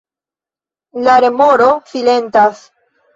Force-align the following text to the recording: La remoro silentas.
La 1.07 1.17
remoro 1.25 1.67
silentas. 1.91 2.65